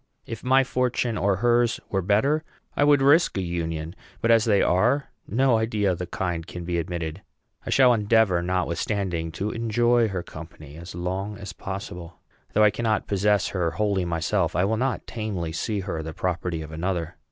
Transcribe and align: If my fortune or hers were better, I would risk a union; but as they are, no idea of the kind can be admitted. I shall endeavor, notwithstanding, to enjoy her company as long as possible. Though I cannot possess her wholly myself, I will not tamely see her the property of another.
If 0.25 0.43
my 0.43 0.63
fortune 0.63 1.15
or 1.15 1.35
hers 1.45 1.79
were 1.91 2.01
better, 2.01 2.43
I 2.75 2.83
would 2.83 3.03
risk 3.03 3.37
a 3.37 3.41
union; 3.43 3.95
but 4.19 4.31
as 4.31 4.45
they 4.45 4.63
are, 4.63 5.11
no 5.27 5.59
idea 5.59 5.91
of 5.91 5.99
the 5.99 6.07
kind 6.07 6.47
can 6.47 6.65
be 6.65 6.79
admitted. 6.79 7.21
I 7.67 7.69
shall 7.69 7.93
endeavor, 7.93 8.41
notwithstanding, 8.41 9.31
to 9.33 9.51
enjoy 9.51 10.07
her 10.07 10.23
company 10.23 10.75
as 10.75 10.95
long 10.95 11.37
as 11.37 11.53
possible. 11.53 12.15
Though 12.53 12.63
I 12.63 12.71
cannot 12.71 13.05
possess 13.05 13.49
her 13.49 13.69
wholly 13.69 14.03
myself, 14.03 14.55
I 14.55 14.65
will 14.65 14.75
not 14.77 15.05
tamely 15.05 15.51
see 15.51 15.81
her 15.81 16.01
the 16.01 16.13
property 16.15 16.63
of 16.63 16.71
another. 16.71 17.15